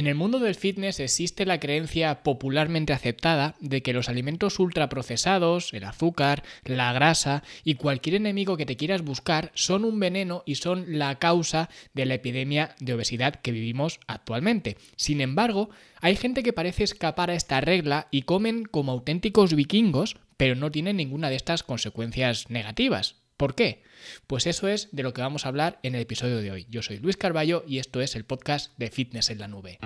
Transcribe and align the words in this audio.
En 0.00 0.06
el 0.06 0.14
mundo 0.14 0.38
del 0.38 0.54
fitness 0.54 0.98
existe 0.98 1.44
la 1.44 1.60
creencia 1.60 2.22
popularmente 2.22 2.94
aceptada 2.94 3.54
de 3.60 3.82
que 3.82 3.92
los 3.92 4.08
alimentos 4.08 4.58
ultraprocesados, 4.58 5.74
el 5.74 5.84
azúcar, 5.84 6.42
la 6.64 6.90
grasa 6.94 7.42
y 7.64 7.74
cualquier 7.74 8.14
enemigo 8.14 8.56
que 8.56 8.64
te 8.64 8.78
quieras 8.78 9.02
buscar 9.02 9.52
son 9.54 9.84
un 9.84 10.00
veneno 10.00 10.42
y 10.46 10.54
son 10.54 10.98
la 10.98 11.18
causa 11.18 11.68
de 11.92 12.06
la 12.06 12.14
epidemia 12.14 12.74
de 12.80 12.94
obesidad 12.94 13.34
que 13.34 13.52
vivimos 13.52 14.00
actualmente. 14.06 14.78
Sin 14.96 15.20
embargo, 15.20 15.68
hay 16.00 16.16
gente 16.16 16.42
que 16.42 16.54
parece 16.54 16.84
escapar 16.84 17.28
a 17.28 17.34
esta 17.34 17.60
regla 17.60 18.08
y 18.10 18.22
comen 18.22 18.64
como 18.64 18.92
auténticos 18.92 19.52
vikingos, 19.52 20.16
pero 20.38 20.54
no 20.54 20.70
tienen 20.70 20.96
ninguna 20.96 21.28
de 21.28 21.36
estas 21.36 21.62
consecuencias 21.62 22.48
negativas. 22.48 23.19
¿Por 23.40 23.54
qué? 23.54 23.82
Pues 24.26 24.46
eso 24.46 24.68
es 24.68 24.90
de 24.92 25.02
lo 25.02 25.14
que 25.14 25.22
vamos 25.22 25.46
a 25.46 25.48
hablar 25.48 25.78
en 25.82 25.94
el 25.94 26.02
episodio 26.02 26.42
de 26.42 26.50
hoy. 26.50 26.66
Yo 26.68 26.82
soy 26.82 26.98
Luis 26.98 27.16
Carballo 27.16 27.64
y 27.66 27.78
esto 27.78 28.02
es 28.02 28.14
el 28.14 28.26
podcast 28.26 28.76
de 28.76 28.90
Fitness 28.90 29.30
en 29.30 29.38
la 29.38 29.48
Nube. 29.48 29.78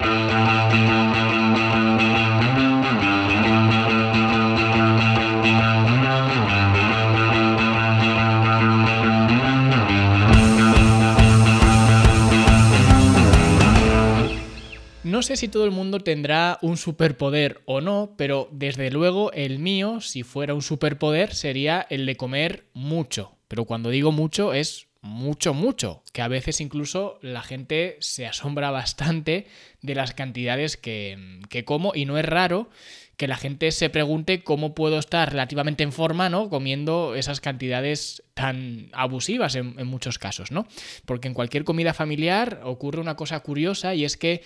No 15.05 15.23
sé 15.23 15.37
si 15.37 15.47
todo 15.47 15.65
el 15.65 15.71
mundo 15.71 16.01
tendrá 16.01 16.59
un 16.61 16.77
superpoder 16.77 17.63
o 17.67 17.81
no, 17.81 18.15
pero 18.19 18.49
desde 18.51 18.91
luego 18.91 19.31
el 19.31 19.61
mío, 19.61 20.01
si 20.01 20.25
fuera 20.25 20.55
un 20.55 20.63
superpoder, 20.63 21.33
sería 21.37 21.87
el 21.89 22.05
de 22.05 22.17
comer 22.17 22.67
mucho. 22.75 23.34
Pero 23.49 23.65
cuando 23.65 23.91
digo 23.91 24.13
mucho 24.13 24.55
es 24.55 24.89
mucho, 25.05 25.53
mucho, 25.53 26.03
que 26.15 26.23
a 26.23 26.29
veces 26.29 26.63
incluso 26.63 27.19
la 27.21 27.43
gente 27.43 27.99
se 28.01 28.27
asombra 28.27 28.71
bastante 28.71 29.47
de 29.83 29.95
las 29.95 30.15
cantidades 30.15 30.79
que, 30.79 31.43
como 31.67 31.93
y 31.95 32.07
no 32.07 32.17
es 32.17 32.25
raro 32.25 32.71
que 33.19 33.29
la 33.29 33.37
gente 33.37 33.71
se 33.71 33.91
pregunte 33.91 34.43
cómo 34.43 34.75
puedo 34.75 34.99
estar 34.99 35.31
relativamente 35.31 35.85
en 35.85 35.93
forma, 35.93 36.31
¿no? 36.31 36.49
Comiendo 36.49 37.15
esas 37.15 37.43
cantidades 37.43 38.23
tan 38.33 38.89
abusivas 38.93 39.55
en, 39.57 39.79
en, 39.79 39.87
muchos 39.87 40.19
casos, 40.19 40.51
¿no? 40.51 40.67
Porque 41.05 41.29
en 41.29 41.35
cualquier 41.35 41.65
comida 41.65 41.93
familiar 41.93 42.63
ocurre 42.65 43.01
una 43.01 43.15
cosa 43.15 43.39
curiosa 43.41 43.95
y 43.95 44.07
es 44.07 44.17
que 44.17 44.43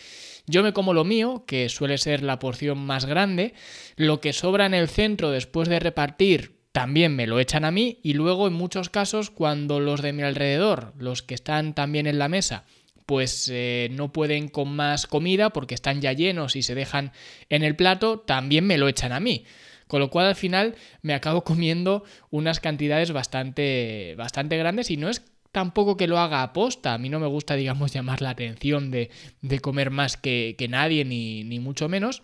yo 0.46 0.64
me 0.64 0.72
como 0.72 0.92
lo 0.92 1.04
mío, 1.04 1.44
que 1.46 1.68
suele 1.68 1.98
ser 1.98 2.22
la 2.24 2.40
porción 2.40 2.78
más 2.78 3.06
grande, 3.06 3.54
lo 3.94 4.20
que 4.20 4.32
sobra 4.32 4.66
en 4.66 4.74
el 4.74 4.88
centro 4.88 5.30
después 5.30 5.68
de 5.68 5.78
repartir 5.78 6.57
también 6.78 7.16
me 7.16 7.26
lo 7.26 7.40
echan 7.40 7.64
a 7.64 7.72
mí 7.72 7.98
y 8.04 8.12
luego 8.12 8.46
en 8.46 8.52
muchos 8.52 8.88
casos 8.88 9.30
cuando 9.30 9.80
los 9.80 10.00
de 10.00 10.12
mi 10.12 10.22
alrededor, 10.22 10.92
los 10.96 11.24
que 11.24 11.34
están 11.34 11.74
también 11.74 12.06
en 12.06 12.20
la 12.20 12.28
mesa, 12.28 12.66
pues 13.04 13.50
eh, 13.52 13.88
no 13.90 14.12
pueden 14.12 14.46
con 14.46 14.76
más 14.76 15.08
comida 15.08 15.50
porque 15.50 15.74
están 15.74 16.00
ya 16.00 16.12
llenos 16.12 16.54
y 16.54 16.62
se 16.62 16.76
dejan 16.76 17.10
en 17.48 17.64
el 17.64 17.74
plato, 17.74 18.20
también 18.20 18.64
me 18.64 18.78
lo 18.78 18.86
echan 18.86 19.10
a 19.10 19.18
mí. 19.18 19.44
Con 19.88 19.98
lo 19.98 20.08
cual 20.08 20.26
al 20.26 20.36
final 20.36 20.76
me 21.02 21.14
acabo 21.14 21.42
comiendo 21.50 22.04
unas 22.30 22.60
cantidades 22.60 23.10
bastante, 23.10 24.14
bastante 24.16 24.56
grandes 24.56 24.92
y 24.92 24.96
no 24.96 25.08
es 25.08 25.24
tampoco 25.50 25.96
que 25.96 26.06
lo 26.06 26.20
haga 26.20 26.44
a 26.44 26.52
posta. 26.52 26.94
A 26.94 26.98
mí 26.98 27.08
no 27.08 27.18
me 27.18 27.26
gusta, 27.26 27.56
digamos, 27.56 27.92
llamar 27.92 28.22
la 28.22 28.30
atención 28.30 28.92
de, 28.92 29.10
de 29.42 29.58
comer 29.58 29.90
más 29.90 30.16
que, 30.16 30.54
que 30.56 30.68
nadie, 30.68 31.04
ni, 31.04 31.42
ni 31.42 31.58
mucho 31.58 31.88
menos. 31.88 32.22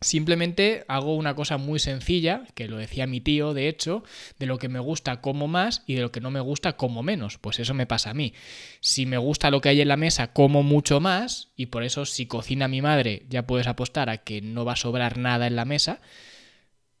Simplemente 0.00 0.84
hago 0.86 1.16
una 1.16 1.34
cosa 1.34 1.58
muy 1.58 1.80
sencilla, 1.80 2.44
que 2.54 2.68
lo 2.68 2.76
decía 2.76 3.08
mi 3.08 3.20
tío, 3.20 3.52
de 3.52 3.68
hecho, 3.68 4.04
de 4.38 4.46
lo 4.46 4.58
que 4.58 4.68
me 4.68 4.78
gusta 4.78 5.20
como 5.20 5.48
más 5.48 5.82
y 5.86 5.94
de 5.94 6.02
lo 6.02 6.12
que 6.12 6.20
no 6.20 6.30
me 6.30 6.38
gusta 6.38 6.76
como 6.76 7.02
menos. 7.02 7.36
Pues 7.38 7.58
eso 7.58 7.74
me 7.74 7.86
pasa 7.86 8.10
a 8.10 8.14
mí. 8.14 8.32
Si 8.80 9.06
me 9.06 9.18
gusta 9.18 9.50
lo 9.50 9.60
que 9.60 9.70
hay 9.70 9.80
en 9.80 9.88
la 9.88 9.96
mesa, 9.96 10.32
como 10.32 10.62
mucho 10.62 11.00
más, 11.00 11.48
y 11.56 11.66
por 11.66 11.82
eso 11.82 12.06
si 12.06 12.26
cocina 12.26 12.68
mi 12.68 12.80
madre 12.80 13.26
ya 13.28 13.46
puedes 13.46 13.66
apostar 13.66 14.08
a 14.08 14.18
que 14.18 14.40
no 14.40 14.64
va 14.64 14.74
a 14.74 14.76
sobrar 14.76 15.18
nada 15.18 15.48
en 15.48 15.56
la 15.56 15.64
mesa. 15.64 16.00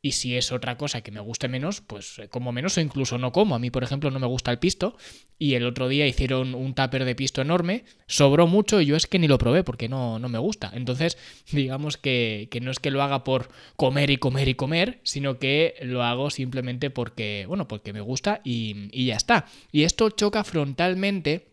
Y 0.00 0.12
si 0.12 0.36
es 0.36 0.52
otra 0.52 0.78
cosa 0.78 1.00
que 1.00 1.10
me 1.10 1.18
guste 1.18 1.48
menos, 1.48 1.80
pues 1.80 2.20
eh, 2.20 2.28
como 2.28 2.52
menos 2.52 2.76
o 2.76 2.80
incluso 2.80 3.18
no 3.18 3.32
como. 3.32 3.56
A 3.56 3.58
mí, 3.58 3.70
por 3.70 3.82
ejemplo, 3.82 4.10
no 4.12 4.20
me 4.20 4.28
gusta 4.28 4.52
el 4.52 4.60
pisto. 4.60 4.96
Y 5.38 5.54
el 5.54 5.66
otro 5.66 5.88
día 5.88 6.06
hicieron 6.06 6.54
un 6.54 6.74
tupper 6.74 7.04
de 7.04 7.16
pisto 7.16 7.42
enorme. 7.42 7.84
Sobró 8.06 8.46
mucho 8.46 8.80
y 8.80 8.86
yo 8.86 8.96
es 8.96 9.08
que 9.08 9.18
ni 9.18 9.26
lo 9.26 9.38
probé 9.38 9.64
porque 9.64 9.88
no, 9.88 10.20
no 10.20 10.28
me 10.28 10.38
gusta. 10.38 10.70
Entonces, 10.72 11.18
digamos 11.52 11.96
que, 11.96 12.48
que, 12.50 12.60
no 12.60 12.70
es 12.70 12.78
que 12.78 12.92
lo 12.92 13.02
haga 13.02 13.24
por 13.24 13.48
comer 13.74 14.10
y 14.10 14.18
comer 14.18 14.48
y 14.48 14.54
comer, 14.54 15.00
sino 15.02 15.38
que 15.38 15.74
lo 15.82 16.04
hago 16.04 16.30
simplemente 16.30 16.90
porque, 16.90 17.44
bueno, 17.48 17.66
porque 17.66 17.92
me 17.92 18.00
gusta 18.00 18.40
y, 18.44 18.88
y 18.92 19.06
ya 19.06 19.16
está. 19.16 19.46
Y 19.72 19.82
esto 19.82 20.10
choca 20.10 20.44
frontalmente 20.44 21.48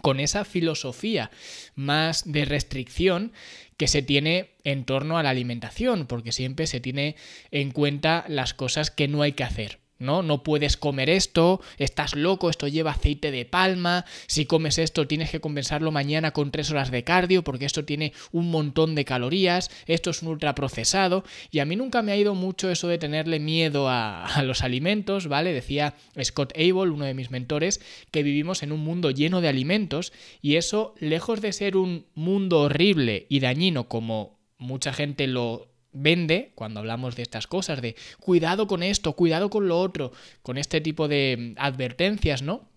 con 0.00 0.20
esa 0.20 0.44
filosofía 0.44 1.30
más 1.74 2.30
de 2.30 2.44
restricción 2.44 3.32
que 3.76 3.88
se 3.88 4.02
tiene 4.02 4.50
en 4.64 4.84
torno 4.84 5.18
a 5.18 5.22
la 5.22 5.30
alimentación, 5.30 6.06
porque 6.06 6.32
siempre 6.32 6.66
se 6.66 6.80
tiene 6.80 7.16
en 7.50 7.72
cuenta 7.72 8.24
las 8.28 8.54
cosas 8.54 8.90
que 8.90 9.08
no 9.08 9.22
hay 9.22 9.32
que 9.32 9.44
hacer. 9.44 9.81
¿No? 10.02 10.22
No 10.22 10.42
puedes 10.42 10.76
comer 10.76 11.08
esto, 11.08 11.60
estás 11.78 12.14
loco, 12.14 12.50
esto 12.50 12.68
lleva 12.68 12.92
aceite 12.92 13.30
de 13.30 13.44
palma, 13.44 14.04
si 14.26 14.46
comes 14.46 14.78
esto 14.78 15.06
tienes 15.06 15.30
que 15.30 15.40
compensarlo 15.40 15.90
mañana 15.90 16.32
con 16.32 16.50
tres 16.50 16.70
horas 16.70 16.90
de 16.90 17.04
cardio 17.04 17.42
porque 17.44 17.64
esto 17.64 17.84
tiene 17.84 18.12
un 18.32 18.50
montón 18.50 18.94
de 18.94 19.04
calorías, 19.04 19.70
esto 19.86 20.10
es 20.10 20.22
un 20.22 20.28
ultraprocesado 20.28 21.24
y 21.50 21.60
a 21.60 21.64
mí 21.64 21.76
nunca 21.76 22.02
me 22.02 22.12
ha 22.12 22.16
ido 22.16 22.34
mucho 22.34 22.70
eso 22.70 22.88
de 22.88 22.98
tenerle 22.98 23.40
miedo 23.40 23.88
a, 23.88 24.26
a 24.26 24.42
los 24.42 24.62
alimentos, 24.62 25.28
¿vale? 25.28 25.52
Decía 25.52 25.94
Scott 26.22 26.52
Abel, 26.56 26.90
uno 26.90 27.04
de 27.04 27.14
mis 27.14 27.30
mentores, 27.30 27.80
que 28.10 28.22
vivimos 28.22 28.62
en 28.62 28.72
un 28.72 28.80
mundo 28.80 29.10
lleno 29.10 29.40
de 29.40 29.48
alimentos 29.48 30.12
y 30.40 30.56
eso, 30.56 30.94
lejos 30.98 31.40
de 31.40 31.52
ser 31.52 31.76
un 31.76 32.06
mundo 32.14 32.60
horrible 32.60 33.26
y 33.28 33.40
dañino 33.40 33.88
como 33.88 34.40
mucha 34.58 34.92
gente 34.92 35.26
lo 35.26 35.71
vende 35.92 36.52
cuando 36.54 36.80
hablamos 36.80 37.16
de 37.16 37.22
estas 37.22 37.46
cosas, 37.46 37.80
de 37.82 37.96
cuidado 38.20 38.66
con 38.66 38.82
esto, 38.82 39.12
cuidado 39.14 39.50
con 39.50 39.68
lo 39.68 39.80
otro, 39.80 40.12
con 40.42 40.58
este 40.58 40.80
tipo 40.80 41.08
de 41.08 41.54
advertencias, 41.58 42.42
¿no? 42.42 42.68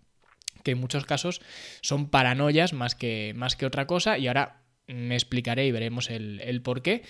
Que 0.64 0.72
en 0.72 0.80
muchos 0.80 1.06
casos 1.06 1.42
son 1.82 2.10
paranoias 2.10 2.74
más 2.74 2.96
que, 2.96 3.34
más 3.36 3.56
que 3.56 3.66
otra 3.66 3.88
cosa 3.88 4.18
y 4.18 4.28
ahora 4.28 4.62
me 4.88 5.16
explicaré 5.16 5.66
y 5.66 5.72
veremos 5.72 6.10
el, 6.10 6.42
el 6.42 6.62
por 6.62 6.82
qué. 6.82 7.04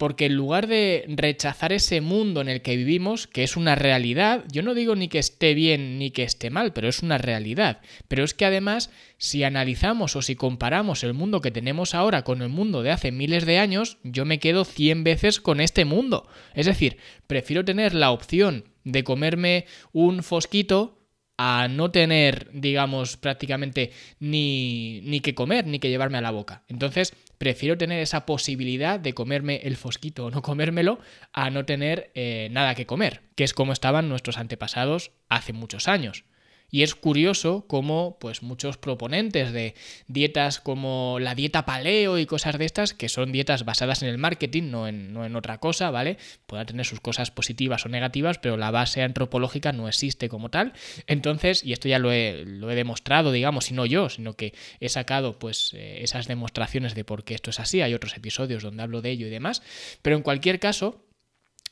Porque 0.00 0.24
en 0.24 0.34
lugar 0.34 0.66
de 0.66 1.04
rechazar 1.08 1.74
ese 1.74 2.00
mundo 2.00 2.40
en 2.40 2.48
el 2.48 2.62
que 2.62 2.74
vivimos, 2.74 3.26
que 3.26 3.42
es 3.42 3.54
una 3.54 3.74
realidad, 3.74 4.46
yo 4.50 4.62
no 4.62 4.72
digo 4.72 4.96
ni 4.96 5.08
que 5.08 5.18
esté 5.18 5.52
bien 5.52 5.98
ni 5.98 6.10
que 6.10 6.22
esté 6.22 6.48
mal, 6.48 6.72
pero 6.72 6.88
es 6.88 7.02
una 7.02 7.18
realidad. 7.18 7.82
Pero 8.08 8.24
es 8.24 8.32
que 8.32 8.46
además, 8.46 8.90
si 9.18 9.44
analizamos 9.44 10.16
o 10.16 10.22
si 10.22 10.36
comparamos 10.36 11.04
el 11.04 11.12
mundo 11.12 11.42
que 11.42 11.50
tenemos 11.50 11.94
ahora 11.94 12.24
con 12.24 12.40
el 12.40 12.48
mundo 12.48 12.82
de 12.82 12.92
hace 12.92 13.12
miles 13.12 13.44
de 13.44 13.58
años, 13.58 13.98
yo 14.02 14.24
me 14.24 14.38
quedo 14.38 14.64
100 14.64 15.04
veces 15.04 15.38
con 15.38 15.60
este 15.60 15.84
mundo. 15.84 16.26
Es 16.54 16.64
decir, 16.64 16.96
prefiero 17.26 17.66
tener 17.66 17.94
la 17.94 18.10
opción 18.10 18.64
de 18.84 19.04
comerme 19.04 19.66
un 19.92 20.22
fosquito 20.22 20.96
a 21.36 21.68
no 21.68 21.90
tener, 21.90 22.48
digamos, 22.54 23.18
prácticamente 23.18 23.92
ni, 24.18 25.02
ni 25.02 25.20
que 25.20 25.34
comer, 25.34 25.66
ni 25.66 25.78
que 25.78 25.90
llevarme 25.90 26.16
a 26.16 26.22
la 26.22 26.30
boca. 26.30 26.64
Entonces, 26.68 27.12
prefiero 27.40 27.78
tener 27.78 28.00
esa 28.00 28.26
posibilidad 28.26 29.00
de 29.00 29.14
comerme 29.14 29.62
el 29.64 29.78
fosquito 29.78 30.26
o 30.26 30.30
no 30.30 30.42
comérmelo 30.42 30.98
a 31.32 31.48
no 31.48 31.64
tener 31.64 32.10
eh, 32.14 32.48
nada 32.52 32.74
que 32.74 32.84
comer, 32.84 33.22
que 33.34 33.44
es 33.44 33.54
como 33.54 33.72
estaban 33.72 34.10
nuestros 34.10 34.36
antepasados 34.36 35.12
hace 35.30 35.54
muchos 35.54 35.88
años. 35.88 36.26
Y 36.70 36.82
es 36.82 36.94
curioso 36.94 37.64
cómo 37.66 38.16
pues 38.20 38.42
muchos 38.42 38.76
proponentes 38.76 39.52
de 39.52 39.74
dietas 40.06 40.60
como 40.60 41.18
la 41.20 41.34
dieta 41.34 41.64
paleo 41.64 42.18
y 42.18 42.26
cosas 42.26 42.58
de 42.58 42.64
estas, 42.64 42.94
que 42.94 43.08
son 43.08 43.32
dietas 43.32 43.64
basadas 43.64 44.02
en 44.02 44.08
el 44.08 44.18
marketing, 44.18 44.70
no 44.70 44.88
en, 44.88 45.12
no 45.12 45.24
en 45.24 45.36
otra 45.36 45.58
cosa, 45.58 45.90
¿vale? 45.90 46.18
Puedan 46.46 46.66
tener 46.66 46.86
sus 46.86 47.00
cosas 47.00 47.30
positivas 47.30 47.84
o 47.86 47.88
negativas, 47.88 48.38
pero 48.38 48.56
la 48.56 48.70
base 48.70 49.02
antropológica 49.02 49.72
no 49.72 49.88
existe 49.88 50.28
como 50.28 50.50
tal. 50.50 50.72
Entonces, 51.06 51.64
y 51.64 51.72
esto 51.72 51.88
ya 51.88 51.98
lo 51.98 52.12
he, 52.12 52.44
lo 52.46 52.70
he 52.70 52.74
demostrado, 52.74 53.32
digamos, 53.32 53.70
y 53.70 53.74
no 53.74 53.86
yo, 53.86 54.08
sino 54.08 54.34
que 54.34 54.54
he 54.80 54.88
sacado 54.88 55.38
pues 55.38 55.72
eh, 55.74 56.02
esas 56.02 56.26
demostraciones 56.26 56.94
de 56.94 57.04
por 57.04 57.24
qué 57.24 57.34
esto 57.34 57.50
es 57.50 57.60
así, 57.60 57.82
hay 57.82 57.94
otros 57.94 58.16
episodios 58.16 58.62
donde 58.62 58.82
hablo 58.82 59.02
de 59.02 59.10
ello 59.10 59.26
y 59.26 59.30
demás, 59.30 59.62
pero 60.02 60.16
en 60.16 60.22
cualquier 60.22 60.60
caso, 60.60 61.04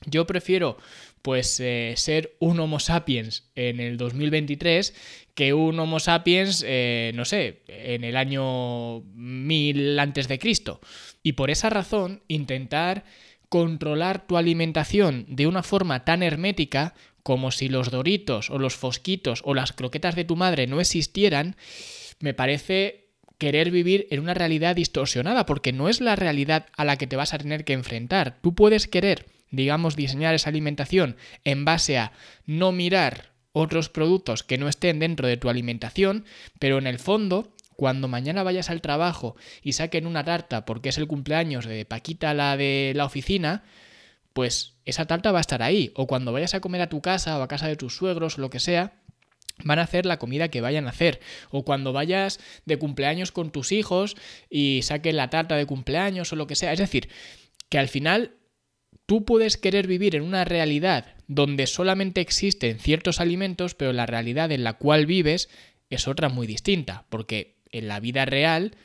yo 0.06 0.26
prefiero 0.26 0.78
pues 1.22 1.60
eh, 1.60 1.94
ser 1.96 2.36
un 2.38 2.60
Homo 2.60 2.80
sapiens 2.80 3.50
en 3.54 3.80
el 3.80 3.96
2023 3.96 4.94
que 5.34 5.54
un 5.54 5.78
Homo 5.78 6.00
sapiens, 6.00 6.64
eh, 6.66 7.12
no 7.14 7.24
sé, 7.24 7.62
en 7.68 8.04
el 8.04 8.16
año 8.16 9.00
1000 9.14 9.98
antes 9.98 10.28
de 10.28 10.38
Cristo. 10.38 10.80
Y 11.22 11.32
por 11.32 11.50
esa 11.50 11.70
razón, 11.70 12.22
intentar 12.28 13.04
controlar 13.48 14.26
tu 14.26 14.36
alimentación 14.36 15.26
de 15.28 15.46
una 15.46 15.62
forma 15.62 16.04
tan 16.04 16.22
hermética 16.22 16.94
como 17.22 17.50
si 17.50 17.68
los 17.68 17.90
doritos 17.90 18.50
o 18.50 18.58
los 18.58 18.74
fosquitos 18.74 19.42
o 19.44 19.54
las 19.54 19.72
croquetas 19.72 20.16
de 20.16 20.24
tu 20.24 20.36
madre 20.36 20.66
no 20.66 20.80
existieran, 20.80 21.56
me 22.20 22.34
parece 22.34 23.08
querer 23.38 23.70
vivir 23.70 24.06
en 24.10 24.20
una 24.20 24.34
realidad 24.34 24.76
distorsionada, 24.76 25.46
porque 25.46 25.72
no 25.72 25.88
es 25.88 26.00
la 26.00 26.16
realidad 26.16 26.66
a 26.76 26.84
la 26.84 26.96
que 26.96 27.06
te 27.06 27.16
vas 27.16 27.32
a 27.32 27.38
tener 27.38 27.64
que 27.64 27.72
enfrentar. 27.72 28.38
Tú 28.42 28.54
puedes 28.54 28.88
querer 28.88 29.26
digamos, 29.50 29.96
diseñar 29.96 30.34
esa 30.34 30.50
alimentación 30.50 31.16
en 31.44 31.64
base 31.64 31.98
a 31.98 32.12
no 32.46 32.72
mirar 32.72 33.32
otros 33.52 33.88
productos 33.88 34.42
que 34.42 34.58
no 34.58 34.68
estén 34.68 34.98
dentro 34.98 35.26
de 35.26 35.36
tu 35.36 35.48
alimentación, 35.48 36.24
pero 36.58 36.78
en 36.78 36.86
el 36.86 36.98
fondo 36.98 37.52
cuando 37.78 38.08
mañana 38.08 38.42
vayas 38.42 38.70
al 38.70 38.80
trabajo 38.80 39.36
y 39.62 39.72
saquen 39.72 40.06
una 40.06 40.24
tarta 40.24 40.64
porque 40.64 40.88
es 40.88 40.98
el 40.98 41.06
cumpleaños 41.06 41.64
de 41.64 41.84
Paquita, 41.84 42.34
la 42.34 42.56
de 42.56 42.92
la 42.96 43.04
oficina, 43.04 43.62
pues 44.32 44.74
esa 44.84 45.06
tarta 45.06 45.30
va 45.30 45.38
a 45.38 45.40
estar 45.40 45.62
ahí. 45.62 45.92
O 45.94 46.08
cuando 46.08 46.32
vayas 46.32 46.54
a 46.54 46.60
comer 46.60 46.80
a 46.80 46.88
tu 46.88 47.00
casa 47.00 47.38
o 47.38 47.42
a 47.42 47.46
casa 47.46 47.68
de 47.68 47.76
tus 47.76 47.94
suegros 47.94 48.36
o 48.36 48.40
lo 48.40 48.50
que 48.50 48.58
sea, 48.58 48.94
van 49.64 49.78
a 49.78 49.82
hacer 49.82 50.06
la 50.06 50.18
comida 50.18 50.48
que 50.48 50.60
vayan 50.60 50.86
a 50.86 50.90
hacer. 50.90 51.20
O 51.50 51.64
cuando 51.64 51.92
vayas 51.92 52.40
de 52.64 52.78
cumpleaños 52.78 53.30
con 53.30 53.52
tus 53.52 53.70
hijos 53.70 54.16
y 54.50 54.80
saquen 54.82 55.16
la 55.16 55.30
tarta 55.30 55.54
de 55.54 55.66
cumpleaños 55.66 56.32
o 56.32 56.36
lo 56.36 56.48
que 56.48 56.56
sea. 56.56 56.72
Es 56.72 56.80
decir, 56.80 57.08
que 57.68 57.78
al 57.78 57.86
final 57.88 58.37
tú 59.08 59.24
puedes 59.24 59.56
querer 59.56 59.86
vivir 59.86 60.14
en 60.14 60.22
una 60.22 60.44
realidad 60.44 61.16
donde 61.28 61.66
solamente 61.66 62.20
existen 62.20 62.78
ciertos 62.78 63.20
alimentos, 63.20 63.74
pero 63.74 63.94
la 63.94 64.04
realidad 64.04 64.52
en 64.52 64.64
la 64.64 64.74
cual 64.74 65.06
vives 65.06 65.48
es 65.88 66.06
otra 66.06 66.28
muy 66.28 66.46
distinta. 66.46 67.06
Porque 67.08 67.56
en 67.72 67.88
la 67.88 68.00
vida 68.00 68.26
real 68.26 68.76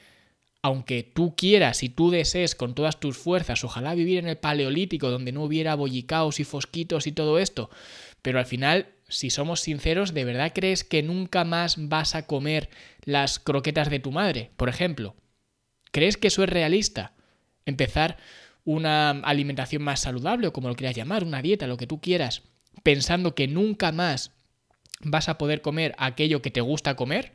aunque 0.64 1.04
tú 1.04 1.36
quieras 1.36 1.84
y 1.84 1.90
tú 1.90 2.10
desees 2.10 2.56
con 2.56 2.74
todas 2.74 3.02
tus 3.02 3.18
fuerzas, 3.18 3.66
ojalá 3.66 3.96
vivir 3.96 4.18
en 4.20 4.30
el 4.30 4.38
paleolítico 4.38 5.12
donde 5.12 5.34
no 5.34 5.44
hubiera 5.44 5.76
bollicaos 5.76 6.40
y 6.40 6.46
fosquitos 6.46 7.06
y 7.06 7.12
todo 7.12 7.38
esto, 7.38 7.70
pero 8.22 8.40
al 8.40 8.46
final, 8.46 8.88
si 9.10 9.30
somos 9.30 9.60
sinceros, 9.60 10.14
¿de 10.14 10.24
verdad 10.24 10.54
crees 10.56 10.86
que 10.86 11.04
nunca 11.04 11.44
más 11.44 11.90
vas 11.90 12.16
a 12.16 12.28
comer 12.28 12.70
las 13.04 13.40
croquetas 13.40 13.90
de 13.90 14.00
tu 14.00 14.14
madre, 14.14 14.52
por 14.56 14.70
ejemplo? 14.70 15.18
¿Crees 15.92 16.16
que 16.16 16.30
eso 16.30 16.44
es 16.46 16.50
realista? 16.50 17.14
Empezar 17.66 18.18
una 18.66 19.12
alimentación 19.12 19.84
más 19.84 20.02
saludable 20.02 20.48
o 20.48 20.54
como 20.54 20.70
lo 20.70 20.76
quieras 20.76 20.96
llamar, 20.96 21.24
una 21.24 21.42
dieta, 21.42 21.68
lo 21.68 21.78
que 21.78 21.88
tú 21.88 22.00
quieras, 22.00 22.44
pensando 22.84 23.36
que 23.36 23.48
nunca 23.48 23.92
más 23.92 24.32
vas 25.02 25.30
a 25.30 25.38
poder 25.38 25.62
comer 25.62 25.96
aquello 25.98 26.42
que 26.42 26.52
te 26.52 26.62
gusta 26.62 26.96
comer, 26.96 27.34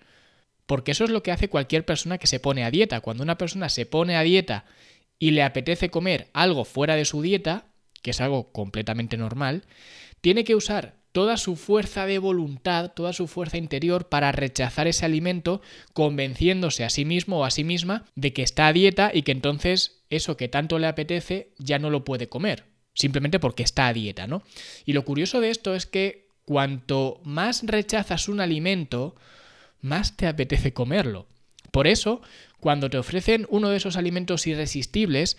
porque 0.67 0.93
eso 0.93 1.05
es 1.05 1.11
lo 1.11 1.23
que 1.23 1.33
hace 1.33 1.49
cualquier 1.49 1.85
persona 1.85 2.19
que 2.19 2.27
se 2.27 2.41
pone 2.41 2.65
a 2.65 2.71
dieta. 2.71 3.01
Cuando 3.01 3.23
una 3.23 3.39
persona 3.39 3.69
se 3.69 3.87
pone 3.87 4.17
a 4.17 4.23
dieta 4.23 4.65
y 5.19 5.31
le 5.31 5.43
apetece 5.43 5.91
comer 5.91 6.29
algo 6.33 6.65
fuera 6.65 6.97
de 6.97 7.05
su 7.05 7.23
dieta, 7.23 7.67
que 8.03 8.11
es 8.11 8.21
algo 8.21 8.53
completamente 8.53 9.17
normal, 9.17 9.65
tiene 10.21 10.45
que 10.45 10.55
usar 10.55 10.97
toda 11.13 11.37
su 11.37 11.57
fuerza 11.57 12.07
de 12.07 12.19
voluntad, 12.19 12.93
toda 12.93 13.13
su 13.13 13.27
fuerza 13.27 13.57
interior 13.57 14.09
para 14.09 14.31
rechazar 14.31 14.87
ese 14.87 15.05
alimento, 15.05 15.61
convenciéndose 15.93 16.85
a 16.85 16.91
sí 16.91 17.05
mismo 17.05 17.41
o 17.41 17.45
a 17.45 17.51
sí 17.51 17.65
misma 17.65 18.05
de 18.15 18.33
que 18.33 18.43
está 18.43 18.67
a 18.67 18.73
dieta 18.73 19.11
y 19.13 19.23
que 19.23 19.33
entonces 19.33 19.98
eso 20.11 20.37
que 20.37 20.49
tanto 20.49 20.79
le 20.79 20.87
apetece 20.87 21.51
ya 21.59 21.79
no 21.79 21.91
lo 21.91 22.05
puede 22.05 22.29
comer, 22.29 22.65
simplemente 22.95 23.39
porque 23.39 23.63
está 23.63 23.89
a 23.89 23.93
dieta, 23.93 24.27
¿no? 24.27 24.43
Y 24.85 24.93
lo 24.93 25.05
curioso 25.05 25.41
de 25.41 25.51
esto 25.51 25.75
es 25.75 25.87
que 25.87 26.29
cuanto 26.45 27.21
más 27.25 27.63
rechazas 27.67 28.29
un 28.29 28.41
alimento, 28.41 29.15
más 29.81 30.17
te 30.17 30.27
apetece 30.27 30.73
comerlo. 30.73 31.27
Por 31.71 31.87
eso, 31.87 32.23
cuando 32.61 32.89
te 32.91 32.99
ofrecen 32.99 33.47
uno 33.51 33.69
de 33.69 33.77
esos 33.77 33.97
alimentos 33.97 34.47
irresistibles, 34.47 35.37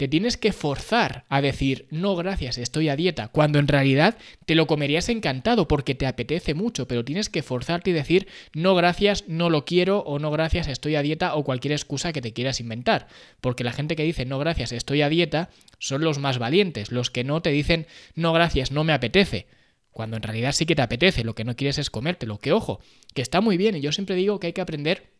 te 0.00 0.08
tienes 0.08 0.38
que 0.38 0.54
forzar 0.54 1.26
a 1.28 1.42
decir, 1.42 1.86
no 1.90 2.16
gracias, 2.16 2.56
estoy 2.56 2.88
a 2.88 2.96
dieta, 2.96 3.28
cuando 3.28 3.58
en 3.58 3.68
realidad 3.68 4.16
te 4.46 4.54
lo 4.54 4.66
comerías 4.66 5.10
encantado 5.10 5.68
porque 5.68 5.94
te 5.94 6.06
apetece 6.06 6.54
mucho, 6.54 6.88
pero 6.88 7.04
tienes 7.04 7.28
que 7.28 7.42
forzarte 7.42 7.90
y 7.90 7.92
decir, 7.92 8.26
no 8.54 8.74
gracias, 8.74 9.28
no 9.28 9.50
lo 9.50 9.66
quiero 9.66 9.98
o 9.98 10.18
no 10.18 10.30
gracias, 10.30 10.68
estoy 10.68 10.94
a 10.94 11.02
dieta 11.02 11.34
o 11.34 11.44
cualquier 11.44 11.72
excusa 11.72 12.14
que 12.14 12.22
te 12.22 12.32
quieras 12.32 12.60
inventar. 12.60 13.08
Porque 13.42 13.62
la 13.62 13.72
gente 13.72 13.94
que 13.94 14.02
dice, 14.02 14.24
no 14.24 14.38
gracias, 14.38 14.72
estoy 14.72 15.02
a 15.02 15.10
dieta, 15.10 15.50
son 15.78 16.00
los 16.00 16.18
más 16.18 16.38
valientes, 16.38 16.92
los 16.92 17.10
que 17.10 17.22
no 17.22 17.42
te 17.42 17.50
dicen, 17.50 17.86
no 18.14 18.32
gracias, 18.32 18.72
no 18.72 18.84
me 18.84 18.94
apetece. 18.94 19.48
Cuando 19.90 20.16
en 20.16 20.22
realidad 20.22 20.52
sí 20.52 20.64
que 20.64 20.76
te 20.76 20.80
apetece, 20.80 21.24
lo 21.24 21.34
que 21.34 21.44
no 21.44 21.56
quieres 21.56 21.76
es 21.76 21.90
comértelo. 21.90 22.38
Que 22.38 22.52
ojo, 22.52 22.80
que 23.12 23.20
está 23.20 23.42
muy 23.42 23.58
bien 23.58 23.76
y 23.76 23.82
yo 23.82 23.92
siempre 23.92 24.16
digo 24.16 24.40
que 24.40 24.46
hay 24.46 24.54
que 24.54 24.62
aprender 24.62 25.10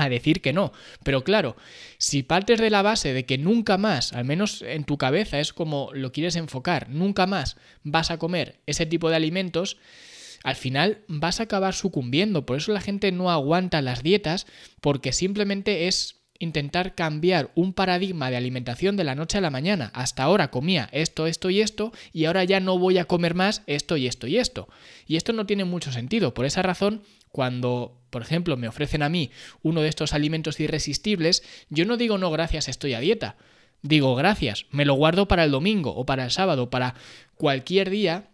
a 0.00 0.08
decir 0.08 0.40
que 0.40 0.52
no. 0.52 0.72
Pero 1.02 1.24
claro, 1.24 1.56
si 1.98 2.22
partes 2.22 2.60
de 2.60 2.70
la 2.70 2.82
base 2.82 3.12
de 3.12 3.26
que 3.26 3.38
nunca 3.38 3.78
más, 3.78 4.12
al 4.12 4.24
menos 4.24 4.62
en 4.62 4.84
tu 4.84 4.98
cabeza 4.98 5.40
es 5.40 5.52
como 5.52 5.90
lo 5.92 6.12
quieres 6.12 6.36
enfocar, 6.36 6.88
nunca 6.88 7.26
más 7.26 7.56
vas 7.82 8.10
a 8.10 8.18
comer 8.18 8.60
ese 8.66 8.86
tipo 8.86 9.10
de 9.10 9.16
alimentos, 9.16 9.76
al 10.42 10.56
final 10.56 11.02
vas 11.08 11.40
a 11.40 11.44
acabar 11.44 11.74
sucumbiendo. 11.74 12.46
Por 12.46 12.56
eso 12.56 12.72
la 12.72 12.80
gente 12.80 13.12
no 13.12 13.30
aguanta 13.30 13.82
las 13.82 14.02
dietas 14.02 14.46
porque 14.80 15.12
simplemente 15.12 15.86
es 15.86 16.19
intentar 16.40 16.94
cambiar 16.94 17.52
un 17.54 17.72
paradigma 17.72 18.30
de 18.30 18.36
alimentación 18.36 18.96
de 18.96 19.04
la 19.04 19.14
noche 19.14 19.38
a 19.38 19.40
la 19.42 19.50
mañana. 19.50 19.92
Hasta 19.94 20.24
ahora 20.24 20.50
comía 20.50 20.88
esto, 20.90 21.26
esto 21.26 21.50
y 21.50 21.60
esto, 21.60 21.92
y 22.12 22.24
ahora 22.24 22.42
ya 22.44 22.58
no 22.58 22.78
voy 22.78 22.98
a 22.98 23.04
comer 23.04 23.34
más 23.34 23.62
esto 23.66 23.96
y 23.96 24.08
esto 24.08 24.26
y 24.26 24.38
esto. 24.38 24.68
Y 25.06 25.16
esto 25.16 25.32
no 25.32 25.46
tiene 25.46 25.64
mucho 25.64 25.92
sentido. 25.92 26.34
Por 26.34 26.46
esa 26.46 26.62
razón, 26.62 27.02
cuando, 27.30 28.00
por 28.08 28.22
ejemplo, 28.22 28.56
me 28.56 28.68
ofrecen 28.68 29.02
a 29.02 29.10
mí 29.10 29.30
uno 29.62 29.82
de 29.82 29.88
estos 29.88 30.14
alimentos 30.14 30.58
irresistibles, 30.58 31.44
yo 31.68 31.84
no 31.84 31.96
digo 31.96 32.18
no 32.18 32.30
gracias, 32.30 32.68
estoy 32.68 32.94
a 32.94 33.00
dieta. 33.00 33.36
Digo 33.82 34.14
gracias, 34.14 34.66
me 34.70 34.84
lo 34.84 34.94
guardo 34.94 35.28
para 35.28 35.44
el 35.44 35.50
domingo 35.50 35.94
o 35.94 36.04
para 36.06 36.24
el 36.24 36.30
sábado, 36.30 36.70
para 36.70 36.94
cualquier 37.36 37.90
día 37.90 38.30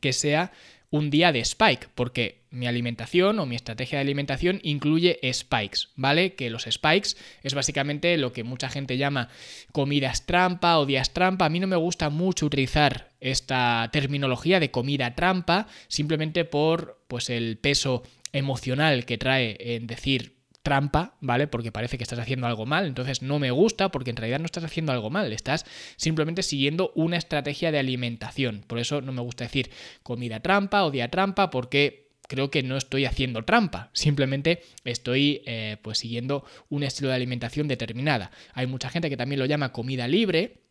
que 0.00 0.12
sea 0.12 0.52
un 0.90 1.10
día 1.10 1.32
de 1.32 1.40
spike, 1.40 1.88
porque 1.94 2.39
mi 2.50 2.66
alimentación 2.66 3.38
o 3.38 3.46
mi 3.46 3.56
estrategia 3.56 3.98
de 3.98 4.02
alimentación 4.02 4.60
incluye 4.62 5.18
spikes, 5.32 5.88
¿vale? 5.96 6.34
Que 6.34 6.50
los 6.50 6.64
spikes 6.68 7.16
es 7.42 7.54
básicamente 7.54 8.16
lo 8.16 8.32
que 8.32 8.44
mucha 8.44 8.68
gente 8.68 8.96
llama 8.96 9.28
comidas 9.72 10.26
trampa 10.26 10.78
o 10.78 10.86
días 10.86 11.12
trampa. 11.12 11.46
A 11.46 11.48
mí 11.48 11.60
no 11.60 11.66
me 11.66 11.76
gusta 11.76 12.10
mucho 12.10 12.46
utilizar 12.46 13.10
esta 13.20 13.88
terminología 13.92 14.60
de 14.60 14.70
comida 14.70 15.14
trampa, 15.14 15.68
simplemente 15.88 16.44
por 16.44 17.02
pues 17.06 17.30
el 17.30 17.58
peso 17.58 18.02
emocional 18.32 19.04
que 19.04 19.18
trae 19.18 19.56
en 19.60 19.86
decir 19.86 20.40
trampa, 20.62 21.14
¿vale? 21.20 21.46
Porque 21.46 21.72
parece 21.72 21.96
que 21.96 22.04
estás 22.04 22.18
haciendo 22.18 22.46
algo 22.46 22.66
mal, 22.66 22.86
entonces 22.86 23.22
no 23.22 23.38
me 23.38 23.50
gusta 23.50 23.90
porque 23.90 24.10
en 24.10 24.16
realidad 24.16 24.40
no 24.40 24.44
estás 24.44 24.64
haciendo 24.64 24.92
algo 24.92 25.08
mal, 25.08 25.32
estás 25.32 25.64
simplemente 25.96 26.42
siguiendo 26.42 26.92
una 26.94 27.16
estrategia 27.16 27.72
de 27.72 27.78
alimentación. 27.78 28.64
Por 28.66 28.78
eso 28.78 29.00
no 29.00 29.12
me 29.12 29.22
gusta 29.22 29.44
decir 29.44 29.70
comida 30.02 30.40
trampa 30.40 30.84
o 30.84 30.90
día 30.90 31.10
trampa 31.10 31.50
porque 31.50 32.09
creo 32.30 32.48
que 32.48 32.62
no 32.62 32.76
estoy 32.76 33.06
haciendo 33.06 33.44
trampa, 33.44 33.90
simplemente 33.92 34.62
estoy 34.84 35.42
eh, 35.46 35.78
pues 35.82 35.98
siguiendo 35.98 36.44
un 36.68 36.84
estilo 36.84 37.08
de 37.08 37.16
alimentación 37.16 37.66
determinada. 37.66 38.30
Hay 38.54 38.68
mucha 38.68 38.88
gente 38.88 39.10
que 39.10 39.16
también 39.16 39.40
lo 39.40 39.46
llama 39.46 39.72
comida 39.72 40.06
libre, 40.06 40.62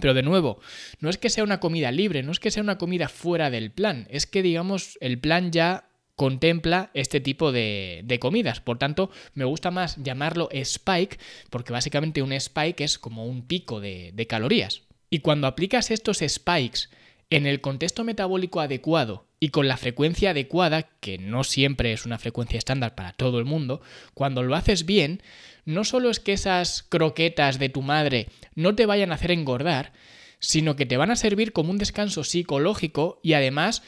pero 0.00 0.14
de 0.14 0.22
nuevo, 0.22 0.60
no 1.00 1.10
es 1.10 1.18
que 1.18 1.28
sea 1.28 1.42
una 1.42 1.58
comida 1.58 1.90
libre, 1.90 2.22
no 2.22 2.30
es 2.30 2.38
que 2.38 2.52
sea 2.52 2.62
una 2.62 2.78
comida 2.78 3.08
fuera 3.08 3.50
del 3.50 3.72
plan, 3.72 4.06
es 4.10 4.26
que 4.26 4.42
digamos 4.42 4.96
el 5.00 5.18
plan 5.18 5.50
ya 5.50 5.88
contempla 6.14 6.92
este 6.94 7.20
tipo 7.20 7.50
de, 7.50 8.18
comidas. 8.20 8.60
Por 8.60 8.78
tanto, 8.78 9.10
me 9.34 9.44
gusta 9.44 9.72
más 9.72 9.96
llamarlo 9.96 10.50
spike, 10.52 11.18
porque 11.50 11.72
básicamente 11.72 12.22
un 12.22 12.32
spike 12.32 12.84
es 12.84 13.00
como 13.00 13.26
un 13.26 13.48
pico 13.48 13.80
de, 13.80 14.12
de 14.14 14.26
calorías. 14.28 14.82
Y 15.10 15.18
cuando 15.18 15.48
aplicas 15.48 15.90
estos 15.90 16.18
spikes 16.24 16.90
en 17.36 17.46
el 17.46 17.60
contexto 17.60 18.04
metabólico 18.04 18.60
adecuado 18.60 19.26
y 19.40 19.48
con 19.48 19.66
la 19.66 19.76
frecuencia 19.76 20.30
adecuada, 20.30 20.82
que 21.00 21.18
no 21.18 21.44
siempre 21.44 21.92
es 21.92 22.04
una 22.04 22.18
frecuencia 22.18 22.58
estándar 22.58 22.94
para 22.94 23.12
todo 23.12 23.38
el 23.38 23.44
mundo, 23.44 23.80
cuando 24.14 24.42
lo 24.42 24.54
haces 24.54 24.84
bien, 24.84 25.22
no 25.64 25.84
solo 25.84 26.10
es 26.10 26.20
que 26.20 26.32
esas 26.32 26.82
croquetas 26.82 27.58
de 27.58 27.68
tu 27.68 27.82
madre 27.82 28.28
no 28.54 28.74
te 28.74 28.86
vayan 28.86 29.12
a 29.12 29.14
hacer 29.14 29.30
engordar, 29.30 29.92
sino 30.38 30.76
que 30.76 30.86
te 30.86 30.96
van 30.96 31.10
a 31.10 31.16
servir 31.16 31.52
como 31.52 31.70
un 31.70 31.78
descanso 31.78 32.22
psicológico 32.22 33.18
y 33.22 33.32
además 33.32 33.82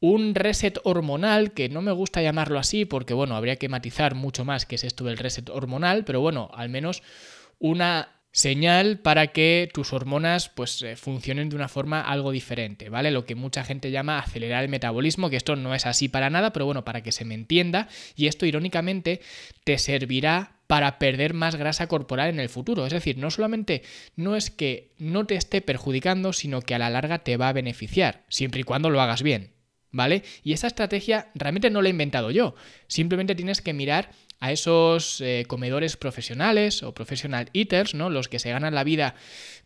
un 0.00 0.34
reset 0.34 0.78
hormonal, 0.84 1.52
que 1.52 1.68
no 1.68 1.82
me 1.82 1.92
gusta 1.92 2.22
llamarlo 2.22 2.58
así 2.58 2.84
porque, 2.84 3.14
bueno, 3.14 3.36
habría 3.36 3.56
que 3.56 3.68
matizar 3.68 4.14
mucho 4.14 4.44
más 4.44 4.64
que 4.64 4.76
es 4.76 4.84
esto 4.84 5.04
del 5.04 5.18
reset 5.18 5.50
hormonal, 5.50 6.04
pero 6.04 6.20
bueno, 6.20 6.50
al 6.54 6.68
menos 6.68 7.02
una 7.58 8.17
señal 8.38 9.00
para 9.00 9.26
que 9.28 9.68
tus 9.74 9.92
hormonas 9.92 10.48
pues 10.48 10.80
eh, 10.82 10.94
funcionen 10.94 11.48
de 11.48 11.56
una 11.56 11.66
forma 11.66 12.00
algo 12.00 12.30
diferente, 12.30 12.88
¿vale? 12.88 13.10
Lo 13.10 13.24
que 13.24 13.34
mucha 13.34 13.64
gente 13.64 13.90
llama 13.90 14.20
acelerar 14.20 14.62
el 14.62 14.68
metabolismo, 14.68 15.28
que 15.28 15.36
esto 15.36 15.56
no 15.56 15.74
es 15.74 15.86
así 15.86 16.08
para 16.08 16.30
nada, 16.30 16.52
pero 16.52 16.64
bueno, 16.64 16.84
para 16.84 17.02
que 17.02 17.10
se 17.10 17.24
me 17.24 17.34
entienda, 17.34 17.88
y 18.14 18.28
esto 18.28 18.46
irónicamente 18.46 19.20
te 19.64 19.76
servirá 19.76 20.52
para 20.68 21.00
perder 21.00 21.34
más 21.34 21.56
grasa 21.56 21.88
corporal 21.88 22.28
en 22.28 22.38
el 22.38 22.48
futuro. 22.48 22.86
Es 22.86 22.92
decir, 22.92 23.18
no 23.18 23.32
solamente 23.32 23.82
no 24.14 24.36
es 24.36 24.52
que 24.52 24.92
no 24.98 25.26
te 25.26 25.34
esté 25.34 25.60
perjudicando, 25.60 26.32
sino 26.32 26.62
que 26.62 26.76
a 26.76 26.78
la 26.78 26.90
larga 26.90 27.24
te 27.24 27.36
va 27.36 27.48
a 27.48 27.52
beneficiar, 27.52 28.24
siempre 28.28 28.60
y 28.60 28.64
cuando 28.64 28.88
lo 28.88 29.00
hagas 29.00 29.24
bien. 29.24 29.50
¿vale? 29.90 30.22
Y 30.44 30.52
esa 30.52 30.66
estrategia 30.66 31.30
realmente 31.34 31.70
no 31.70 31.82
la 31.82 31.88
he 31.88 31.90
inventado 31.90 32.30
yo, 32.30 32.54
simplemente 32.86 33.34
tienes 33.34 33.62
que 33.62 33.72
mirar 33.72 34.10
a 34.40 34.52
esos 34.52 35.20
eh, 35.20 35.44
comedores 35.48 35.96
profesionales 35.96 36.82
o 36.82 36.94
professional 36.94 37.50
eaters, 37.52 37.94
¿no? 37.94 38.08
Los 38.08 38.28
que 38.28 38.38
se 38.38 38.50
ganan 38.50 38.74
la 38.74 38.84
vida 38.84 39.16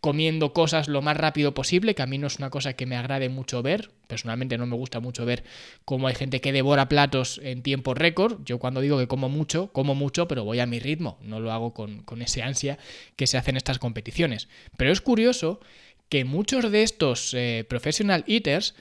comiendo 0.00 0.52
cosas 0.52 0.88
lo 0.88 1.02
más 1.02 1.16
rápido 1.16 1.52
posible, 1.52 1.94
que 1.94 2.02
a 2.02 2.06
mí 2.06 2.16
no 2.18 2.26
es 2.26 2.38
una 2.38 2.50
cosa 2.50 2.72
que 2.72 2.86
me 2.86 2.96
agrade 2.96 3.28
mucho 3.28 3.62
ver. 3.62 3.90
Personalmente 4.06 4.56
no 4.56 4.66
me 4.66 4.76
gusta 4.76 5.00
mucho 5.00 5.26
ver 5.26 5.44
cómo 5.84 6.08
hay 6.08 6.14
gente 6.14 6.40
que 6.40 6.52
devora 6.52 6.88
platos 6.88 7.38
en 7.42 7.62
tiempo 7.62 7.94
récord. 7.94 8.38
Yo 8.44 8.58
cuando 8.58 8.80
digo 8.80 8.98
que 8.98 9.06
como 9.06 9.28
mucho, 9.28 9.68
como 9.72 9.94
mucho, 9.94 10.26
pero 10.26 10.44
voy 10.44 10.60
a 10.60 10.66
mi 10.66 10.78
ritmo. 10.78 11.18
No 11.22 11.38
lo 11.38 11.52
hago 11.52 11.74
con, 11.74 12.02
ese 12.22 12.42
ansia 12.42 12.78
que 13.16 13.26
se 13.26 13.36
hace 13.36 13.50
en 13.50 13.58
estas 13.58 13.78
competiciones. 13.78 14.48
Pero 14.78 14.90
es 14.90 15.00
curioso 15.00 15.60
que 16.08 16.24
muchos 16.24 16.70
de 16.70 16.82
estos 16.82 17.34
eh, 17.34 17.64
professional 17.68 18.24
eaters 18.26 18.74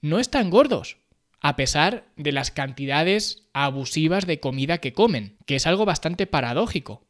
no 0.00 0.18
están 0.18 0.50
gordos. 0.50 0.98
A 1.46 1.54
pesar 1.54 2.08
de 2.16 2.32
las 2.32 2.50
cantidades 2.50 3.44
abusivas 3.52 4.26
de 4.26 4.40
comida 4.40 4.78
que 4.78 4.92
comen, 4.92 5.36
que 5.46 5.54
es 5.54 5.68
algo 5.68 5.84
bastante 5.84 6.26
paradójico. 6.26 7.06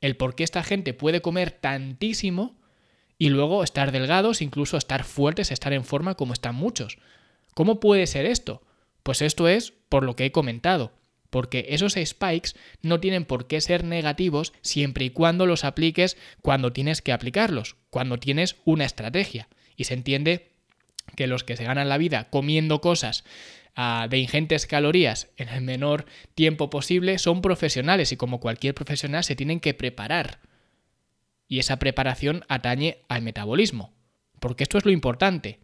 El 0.00 0.16
por 0.16 0.34
qué 0.34 0.42
esta 0.42 0.64
gente 0.64 0.92
puede 0.92 1.22
comer 1.22 1.52
tantísimo 1.52 2.58
y 3.16 3.28
luego 3.28 3.62
estar 3.62 3.92
delgados, 3.92 4.42
incluso 4.42 4.76
estar 4.76 5.04
fuertes, 5.04 5.52
estar 5.52 5.72
en 5.72 5.84
forma 5.84 6.16
como 6.16 6.32
están 6.32 6.56
muchos. 6.56 6.98
¿Cómo 7.54 7.78
puede 7.78 8.08
ser 8.08 8.26
esto? 8.26 8.60
Pues 9.04 9.22
esto 9.22 9.46
es 9.46 9.72
por 9.88 10.02
lo 10.02 10.16
que 10.16 10.24
he 10.24 10.32
comentado, 10.32 10.92
porque 11.30 11.66
esos 11.68 11.94
spikes 11.94 12.58
no 12.82 12.98
tienen 12.98 13.24
por 13.24 13.46
qué 13.46 13.60
ser 13.60 13.84
negativos 13.84 14.52
siempre 14.62 15.04
y 15.04 15.10
cuando 15.10 15.46
los 15.46 15.62
apliques 15.62 16.16
cuando 16.42 16.72
tienes 16.72 17.02
que 17.02 17.12
aplicarlos, 17.12 17.76
cuando 17.90 18.18
tienes 18.18 18.56
una 18.64 18.84
estrategia. 18.84 19.46
Y 19.76 19.84
se 19.84 19.94
entiende 19.94 20.56
que 21.14 21.28
los 21.28 21.44
que 21.44 21.56
se 21.56 21.62
ganan 21.62 21.88
la 21.88 21.98
vida 21.98 22.28
comiendo 22.30 22.80
cosas 22.80 23.22
de 23.76 24.18
ingentes 24.18 24.66
calorías 24.66 25.28
en 25.36 25.48
el 25.50 25.60
menor 25.60 26.06
tiempo 26.34 26.70
posible 26.70 27.18
son 27.18 27.42
profesionales 27.42 28.10
y 28.12 28.16
como 28.16 28.40
cualquier 28.40 28.74
profesional 28.74 29.22
se 29.22 29.36
tienen 29.36 29.60
que 29.60 29.74
preparar 29.74 30.40
y 31.48 31.58
esa 31.58 31.78
preparación 31.78 32.44
atañe 32.48 32.98
al 33.08 33.22
metabolismo. 33.22 33.92
Porque 34.40 34.64
esto 34.64 34.78
es 34.78 34.84
lo 34.84 34.90
importante. 34.90 35.60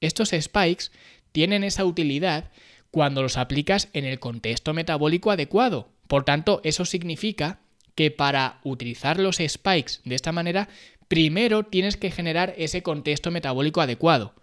Estos 0.00 0.30
spikes 0.30 0.86
tienen 1.32 1.64
esa 1.64 1.84
utilidad 1.84 2.50
cuando 2.90 3.22
los 3.22 3.36
aplicas 3.36 3.88
en 3.92 4.04
el 4.04 4.18
contexto 4.18 4.74
metabólico 4.74 5.30
adecuado. 5.30 5.90
Por 6.06 6.24
tanto, 6.24 6.60
eso 6.64 6.84
significa 6.84 7.60
que 7.94 8.10
para 8.10 8.60
utilizar 8.64 9.18
los 9.18 9.36
spikes 9.36 10.00
de 10.04 10.14
esta 10.14 10.32
manera, 10.32 10.68
primero 11.08 11.64
tienes 11.64 11.96
que 11.96 12.10
generar 12.10 12.54
ese 12.56 12.82
contexto 12.82 13.30
metabólico 13.30 13.80
adecuado. 13.80 14.34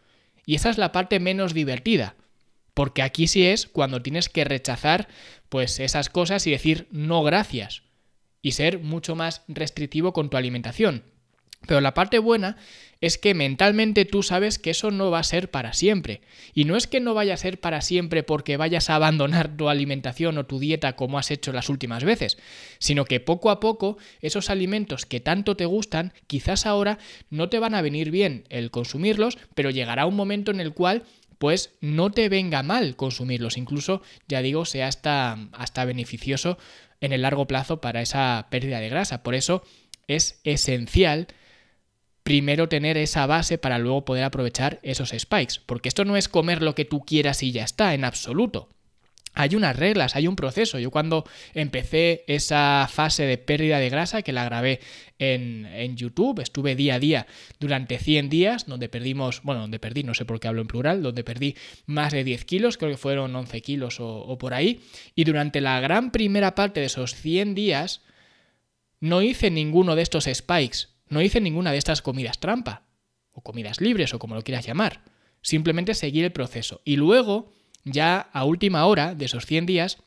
Y 0.45 0.55
esa 0.55 0.69
es 0.69 0.77
la 0.77 0.91
parte 0.91 1.19
menos 1.19 1.53
divertida, 1.53 2.15
porque 2.75 3.01
aquí 3.01 3.25
sí 3.25 3.47
es 3.47 3.65
cuando 3.65 4.03
tienes 4.03 4.29
que 4.29 4.43
rechazar 4.43 5.07
pues 5.49 5.79
esas 5.79 6.09
cosas 6.09 6.45
y 6.45 6.51
decir 6.51 6.87
no 6.91 7.23
gracias 7.23 7.81
y 8.43 8.51
ser 8.51 8.77
mucho 8.77 9.15
más 9.15 9.41
restrictivo 9.47 10.13
con 10.13 10.29
tu 10.29 10.37
alimentación. 10.37 11.03
Pero 11.67 11.81
la 11.81 11.95
parte 11.95 12.19
buena 12.19 12.57
es 13.01 13.17
que 13.17 13.33
mentalmente 13.33 14.05
tú 14.05 14.23
sabes 14.23 14.59
que 14.59 14.69
eso 14.69 14.91
no 14.91 15.11
va 15.11 15.19
a 15.19 15.23
ser 15.23 15.49
para 15.49 15.73
siempre. 15.73 16.21
Y 16.53 16.65
no 16.65 16.75
es 16.75 16.87
que 16.87 16.99
no 16.99 17.13
vaya 17.13 17.33
a 17.33 17.37
ser 17.37 17.59
para 17.59 17.81
siempre 17.81 18.23
porque 18.23 18.57
vayas 18.57 18.89
a 18.89 18.95
abandonar 18.95 19.55
tu 19.55 19.69
alimentación 19.69 20.37
o 20.37 20.45
tu 20.45 20.59
dieta 20.59 20.95
como 20.95 21.17
has 21.17 21.31
hecho 21.31 21.51
las 21.51 21.69
últimas 21.69 22.03
veces, 22.03 22.37
sino 22.77 23.05
que 23.05 23.19
poco 23.19 23.49
a 23.49 23.59
poco 23.59 23.97
esos 24.21 24.49
alimentos 24.49 25.05
que 25.05 25.19
tanto 25.19 25.55
te 25.55 25.65
gustan, 25.65 26.13
quizás 26.27 26.65
ahora 26.65 26.99
no 27.29 27.49
te 27.49 27.59
van 27.59 27.73
a 27.73 27.81
venir 27.81 28.11
bien 28.11 28.45
el 28.49 28.71
consumirlos, 28.71 29.37
pero 29.55 29.69
llegará 29.69 30.05
un 30.05 30.15
momento 30.15 30.51
en 30.51 30.59
el 30.59 30.73
cual 30.73 31.03
pues 31.37 31.71
no 31.81 32.11
te 32.11 32.29
venga 32.29 32.63
mal 32.63 32.95
consumirlos, 32.95 33.57
incluso 33.57 34.01
ya 34.27 34.41
digo, 34.41 34.65
sea 34.65 34.87
hasta, 34.87 35.37
hasta 35.53 35.85
beneficioso 35.85 36.57
en 37.01 37.13
el 37.13 37.21
largo 37.21 37.47
plazo 37.47 37.81
para 37.81 38.01
esa 38.01 38.47
pérdida 38.49 38.79
de 38.79 38.89
grasa. 38.89 39.23
Por 39.23 39.35
eso 39.35 39.63
es 40.07 40.39
esencial 40.43 41.27
primero 42.23 42.67
tener 42.67 42.97
esa 42.97 43.27
base 43.27 43.59
para 43.59 43.77
luego 43.77 44.03
poder 44.03 44.23
aprovechar 44.23 44.79
esos 44.81 45.13
spikes, 45.15 45.61
porque 45.65 45.89
esto 45.89 46.05
no 46.05 46.17
es 46.17 46.27
comer 46.27 46.63
lo 46.63 46.73
que 46.73 46.83
tú 46.83 47.01
quieras 47.01 47.43
y 47.43 47.51
ya 47.51 47.63
está, 47.63 47.93
en 47.93 48.03
absoluto. 48.03 48.74
Hay 49.35 49.55
unas 49.55 49.75
reglas, 49.75 50.15
hay 50.15 50.27
un 50.27 50.35
proceso. 50.35 50.79
Yo 50.79 50.91
cuando 50.91 51.25
empecé 51.53 52.23
esa 52.27 52.87
fase 52.91 53.25
de 53.25 53.37
pérdida 53.37 53.79
de 53.79 53.89
grasa, 53.89 54.21
que 54.21 54.31
la 54.31 54.45
grabé 54.45 54.79
en, 55.19 55.65
en, 55.65 55.97
YouTube, 55.97 56.39
estuve 56.39 56.75
día 56.75 56.95
a 56.95 56.99
día 56.99 57.27
durante 57.59 57.99
100 57.99 58.29
días, 58.29 58.65
donde 58.65 58.89
perdimos, 58.89 59.41
bueno, 59.43 59.61
donde 59.61 59.77
perdí, 59.77 60.03
no 60.03 60.13
sé 60.13 60.25
por 60.25 60.39
qué 60.39 60.47
hablo 60.47 60.61
en 60.61 60.67
plural, 60.67 61.03
donde 61.03 61.23
perdí 61.23 61.55
más 61.85 62.13
de 62.13 62.23
10 62.23 62.45
kilos, 62.45 62.77
creo 62.77 62.91
que 62.91 62.97
fueron 62.97 63.35
11 63.35 63.61
kilos 63.61 63.99
o, 63.99 64.07
o 64.07 64.37
por 64.37 64.53
ahí, 64.53 64.81
y 65.15 65.25
durante 65.25 65.61
la 65.61 65.79
gran 65.79 66.11
primera 66.11 66.55
parte 66.55 66.79
de 66.79 66.87
esos 66.87 67.13
100 67.15 67.55
días 67.55 68.01
no 68.99 69.21
hice 69.21 69.51
ninguno 69.51 69.95
de 69.95 70.01
estos 70.01 70.29
spikes, 70.33 70.87
no 71.09 71.21
hice 71.21 71.41
ninguna 71.41 71.71
de 71.71 71.77
estas 71.77 72.01
comidas 72.01 72.39
trampa, 72.39 72.83
o 73.31 73.41
comidas 73.41 73.81
libres, 73.81 74.13
o 74.13 74.19
como 74.19 74.35
lo 74.35 74.43
quieras 74.43 74.65
llamar. 74.65 75.03
Simplemente 75.41 75.93
seguí 75.93 76.23
el 76.23 76.31
proceso. 76.31 76.81
Y 76.85 76.95
luego 76.95 77.51
ya 77.85 78.19
a 78.33 78.43
última 78.43 78.85
hora 78.85 79.15
de 79.15 79.25
esos 79.25 79.45
100 79.45 79.65
días, 79.65 79.97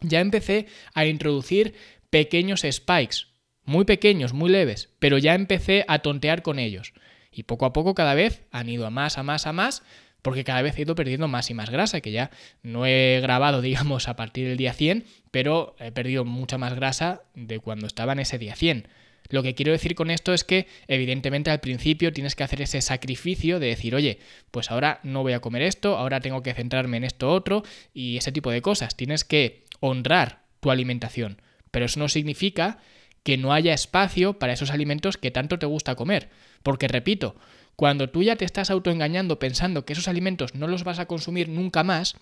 ya 0.00 0.20
empecé 0.20 0.66
a 0.92 1.06
introducir 1.06 1.74
pequeños 2.10 2.64
spikes, 2.70 3.26
muy 3.64 3.84
pequeños, 3.84 4.32
muy 4.32 4.50
leves, 4.50 4.90
pero 4.98 5.18
ya 5.18 5.34
empecé 5.34 5.84
a 5.88 6.00
tontear 6.00 6.42
con 6.42 6.58
ellos. 6.58 6.92
Y 7.32 7.44
poco 7.44 7.66
a 7.66 7.72
poco 7.72 7.94
cada 7.94 8.14
vez 8.14 8.44
han 8.52 8.68
ido 8.68 8.86
a 8.86 8.90
más, 8.90 9.18
a 9.18 9.22
más, 9.22 9.46
a 9.46 9.52
más, 9.52 9.82
porque 10.22 10.44
cada 10.44 10.62
vez 10.62 10.78
he 10.78 10.82
ido 10.82 10.94
perdiendo 10.94 11.28
más 11.28 11.50
y 11.50 11.54
más 11.54 11.70
grasa, 11.70 12.00
que 12.00 12.12
ya 12.12 12.30
no 12.62 12.86
he 12.86 13.20
grabado, 13.20 13.60
digamos, 13.62 14.08
a 14.08 14.16
partir 14.16 14.46
del 14.46 14.56
día 14.56 14.72
100, 14.72 15.04
pero 15.30 15.74
he 15.80 15.90
perdido 15.92 16.24
mucha 16.24 16.58
más 16.58 16.74
grasa 16.74 17.22
de 17.34 17.58
cuando 17.58 17.86
estaba 17.86 18.12
en 18.12 18.20
ese 18.20 18.38
día 18.38 18.54
100. 18.54 18.88
Lo 19.30 19.42
que 19.42 19.54
quiero 19.54 19.72
decir 19.72 19.94
con 19.94 20.10
esto 20.10 20.34
es 20.34 20.44
que 20.44 20.66
evidentemente 20.86 21.50
al 21.50 21.60
principio 21.60 22.12
tienes 22.12 22.34
que 22.34 22.44
hacer 22.44 22.60
ese 22.60 22.82
sacrificio 22.82 23.58
de 23.58 23.68
decir, 23.68 23.94
oye, 23.94 24.18
pues 24.50 24.70
ahora 24.70 25.00
no 25.02 25.22
voy 25.22 25.32
a 25.32 25.40
comer 25.40 25.62
esto, 25.62 25.96
ahora 25.96 26.20
tengo 26.20 26.42
que 26.42 26.54
centrarme 26.54 26.98
en 26.98 27.04
esto 27.04 27.30
otro 27.30 27.62
y 27.92 28.18
ese 28.18 28.32
tipo 28.32 28.50
de 28.50 28.62
cosas. 28.62 28.96
Tienes 28.96 29.24
que 29.24 29.64
honrar 29.80 30.42
tu 30.60 30.70
alimentación, 30.70 31.40
pero 31.70 31.86
eso 31.86 31.98
no 32.00 32.08
significa 32.08 32.78
que 33.22 33.38
no 33.38 33.52
haya 33.52 33.72
espacio 33.72 34.38
para 34.38 34.52
esos 34.52 34.70
alimentos 34.70 35.16
que 35.16 35.30
tanto 35.30 35.58
te 35.58 35.66
gusta 35.66 35.94
comer. 35.94 36.28
Porque 36.62 36.88
repito, 36.88 37.34
cuando 37.74 38.10
tú 38.10 38.22
ya 38.22 38.36
te 38.36 38.44
estás 38.44 38.70
autoengañando 38.70 39.38
pensando 39.38 39.84
que 39.84 39.94
esos 39.94 40.08
alimentos 40.08 40.54
no 40.54 40.68
los 40.68 40.84
vas 40.84 40.98
a 40.98 41.06
consumir 41.06 41.48
nunca 41.48 41.82
más, 41.82 42.16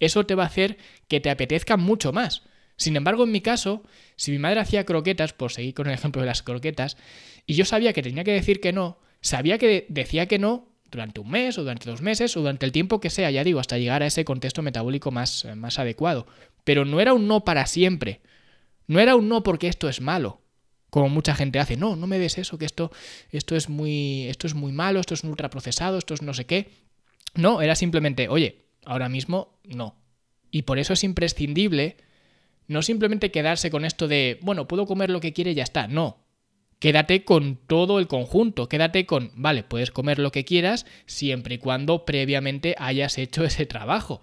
eso 0.00 0.24
te 0.24 0.34
va 0.34 0.44
a 0.44 0.46
hacer 0.46 0.78
que 1.08 1.20
te 1.20 1.30
apetezcan 1.30 1.80
mucho 1.80 2.12
más. 2.12 2.42
Sin 2.80 2.96
embargo, 2.96 3.24
en 3.24 3.30
mi 3.30 3.42
caso, 3.42 3.82
si 4.16 4.30
mi 4.30 4.38
madre 4.38 4.58
hacía 4.58 4.86
croquetas, 4.86 5.34
por 5.34 5.52
seguir 5.52 5.74
con 5.74 5.86
el 5.86 5.92
ejemplo 5.92 6.22
de 6.22 6.26
las 6.26 6.42
croquetas, 6.42 6.96
y 7.44 7.52
yo 7.52 7.66
sabía 7.66 7.92
que 7.92 8.02
tenía 8.02 8.24
que 8.24 8.32
decir 8.32 8.58
que 8.58 8.72
no, 8.72 8.98
sabía 9.20 9.58
que 9.58 9.84
decía 9.90 10.24
que 10.24 10.38
no 10.38 10.72
durante 10.90 11.20
un 11.20 11.30
mes 11.30 11.58
o 11.58 11.60
durante 11.60 11.90
dos 11.90 12.00
meses 12.00 12.34
o 12.38 12.40
durante 12.40 12.64
el 12.64 12.72
tiempo 12.72 12.98
que 12.98 13.10
sea, 13.10 13.30
ya 13.30 13.44
digo, 13.44 13.60
hasta 13.60 13.76
llegar 13.76 14.02
a 14.02 14.06
ese 14.06 14.24
contexto 14.24 14.62
metabólico 14.62 15.10
más, 15.10 15.44
eh, 15.44 15.54
más 15.56 15.78
adecuado. 15.78 16.26
Pero 16.64 16.86
no 16.86 17.02
era 17.02 17.12
un 17.12 17.28
no 17.28 17.44
para 17.44 17.66
siempre. 17.66 18.22
No 18.86 18.98
era 18.98 19.14
un 19.14 19.28
no 19.28 19.42
porque 19.42 19.68
esto 19.68 19.90
es 19.90 20.00
malo, 20.00 20.40
como 20.88 21.10
mucha 21.10 21.34
gente 21.34 21.58
hace. 21.58 21.76
No, 21.76 21.96
no 21.96 22.06
me 22.06 22.18
des 22.18 22.38
eso, 22.38 22.56
que 22.56 22.64
esto, 22.64 22.90
esto, 23.30 23.56
es, 23.56 23.68
muy, 23.68 24.26
esto 24.28 24.46
es 24.46 24.54
muy 24.54 24.72
malo, 24.72 25.00
esto 25.00 25.12
es 25.12 25.22
un 25.22 25.28
ultraprocesado, 25.28 25.98
esto 25.98 26.14
es 26.14 26.22
no 26.22 26.32
sé 26.32 26.46
qué. 26.46 26.70
No, 27.34 27.60
era 27.60 27.74
simplemente, 27.74 28.30
oye, 28.30 28.64
ahora 28.86 29.10
mismo 29.10 29.60
no. 29.64 29.96
Y 30.50 30.62
por 30.62 30.78
eso 30.78 30.94
es 30.94 31.04
imprescindible 31.04 31.98
no 32.70 32.82
simplemente 32.82 33.32
quedarse 33.32 33.68
con 33.68 33.84
esto 33.84 34.06
de, 34.06 34.38
bueno, 34.42 34.68
puedo 34.68 34.86
comer 34.86 35.10
lo 35.10 35.18
que 35.18 35.32
quiere 35.32 35.50
y 35.50 35.54
ya 35.54 35.64
está. 35.64 35.88
No. 35.88 36.24
Quédate 36.78 37.24
con 37.24 37.56
todo 37.56 37.98
el 37.98 38.06
conjunto, 38.06 38.68
quédate 38.68 39.06
con, 39.06 39.32
vale, 39.34 39.64
puedes 39.64 39.90
comer 39.90 40.20
lo 40.20 40.30
que 40.30 40.44
quieras 40.44 40.86
siempre 41.04 41.56
y 41.56 41.58
cuando 41.58 42.04
previamente 42.04 42.76
hayas 42.78 43.18
hecho 43.18 43.44
ese 43.44 43.66
trabajo 43.66 44.20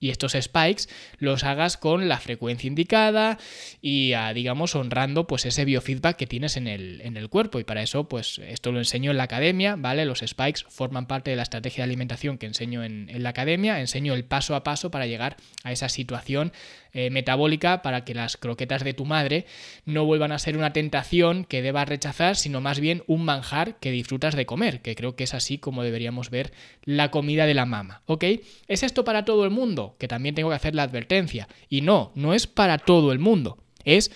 y 0.00 0.08
estos 0.08 0.32
spikes 0.32 0.84
los 1.18 1.44
hagas 1.44 1.76
con 1.76 2.08
la 2.08 2.18
frecuencia 2.18 2.66
indicada 2.66 3.38
y 3.82 4.14
ah, 4.14 4.32
digamos 4.32 4.74
honrando 4.74 5.26
pues 5.26 5.44
ese 5.44 5.66
biofeedback 5.66 6.16
que 6.16 6.26
tienes 6.26 6.56
en 6.56 6.66
el, 6.66 7.02
en 7.02 7.18
el 7.18 7.28
cuerpo 7.28 7.60
y 7.60 7.64
para 7.64 7.82
eso 7.82 8.08
pues 8.08 8.38
esto 8.38 8.72
lo 8.72 8.78
enseño 8.78 9.10
en 9.10 9.18
la 9.18 9.24
academia, 9.24 9.76
¿vale? 9.76 10.06
Los 10.06 10.20
spikes 10.26 10.62
forman 10.68 11.06
parte 11.06 11.30
de 11.30 11.36
la 11.36 11.42
estrategia 11.42 11.84
de 11.84 11.90
alimentación 11.90 12.38
que 12.38 12.46
enseño 12.46 12.82
en, 12.82 13.10
la 13.22 13.28
academia, 13.28 13.78
enseño 13.80 14.14
el 14.14 14.24
paso 14.24 14.54
a 14.54 14.64
paso 14.64 14.90
para 14.90 15.06
llegar 15.06 15.36
a 15.62 15.72
esa 15.72 15.90
situación 15.90 16.52
eh, 16.92 17.10
metabólica 17.10 17.82
para 17.82 18.04
que 18.04 18.14
las 18.14 18.36
croquetas 18.36 18.84
de 18.84 18.94
tu 18.94 19.04
madre 19.04 19.46
no 19.84 20.04
vuelvan 20.04 20.32
a 20.32 20.38
ser 20.38 20.56
una 20.56 20.72
tentación 20.72 21.44
que 21.44 21.62
debas 21.62 21.88
rechazar, 21.88 22.36
sino 22.36 22.60
más 22.60 22.80
bien 22.80 23.02
un 23.06 23.24
manjar 23.24 23.78
que 23.78 23.90
disfrutas 23.90 24.34
de 24.36 24.46
comer, 24.46 24.82
que 24.82 24.94
creo 24.94 25.16
que 25.16 25.24
es 25.24 25.34
así 25.34 25.58
como 25.58 25.82
deberíamos 25.82 26.30
ver 26.30 26.52
la 26.84 27.10
comida 27.10 27.46
de 27.46 27.54
la 27.54 27.66
mama, 27.66 28.02
¿ok? 28.06 28.24
¿Es 28.68 28.82
esto 28.82 29.04
para 29.04 29.24
todo 29.24 29.44
el 29.44 29.50
mundo? 29.50 29.96
que 29.98 30.08
también 30.08 30.34
tengo 30.34 30.50
que 30.50 30.56
hacer 30.56 30.74
la 30.74 30.82
advertencia. 30.82 31.48
Y 31.68 31.82
no, 31.82 32.12
no 32.14 32.34
es 32.34 32.46
para 32.46 32.78
todo 32.78 33.12
el 33.12 33.18
mundo, 33.18 33.58
es 33.84 34.10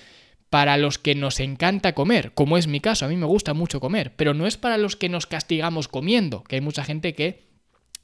para 0.51 0.77
los 0.77 0.99
que 0.99 1.15
nos 1.15 1.41
encanta 1.41 1.95
comer, 1.95 2.33
como 2.33 2.57
es 2.57 2.67
mi 2.67 2.81
caso, 2.81 3.05
a 3.05 3.09
mí 3.09 3.17
me 3.17 3.27
gusta 3.27 3.55
mucho 3.55 3.81
comer, 3.81 4.13
pero 4.15 4.35
no 4.35 4.47
es 4.47 4.57
para 4.57 4.79
los 4.79 4.97
que 4.97 5.09
nos 5.09 5.27
castigamos 5.27 5.89
comiendo, 5.89 6.45
que 6.45 6.57
hay 6.57 6.61
mucha 6.61 6.85
gente 6.85 7.15
que 7.15 7.54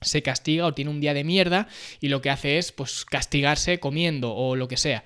se 0.00 0.23
castiga 0.23 0.66
o 0.66 0.75
tiene 0.75 0.90
un 0.90 1.00
día 1.00 1.14
de 1.14 1.25
mierda 1.25 1.69
y 2.00 2.09
lo 2.09 2.21
que 2.21 2.30
hace 2.30 2.59
es 2.59 2.73
pues 2.73 3.04
castigarse 3.04 3.80
comiendo 3.80 4.35
o 4.35 4.57
lo 4.57 4.69
que 4.69 4.76
sea. 4.76 5.04